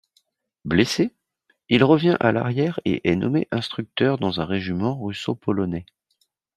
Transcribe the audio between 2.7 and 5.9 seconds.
et est nommé instructeur dans un régiment russo-polonais.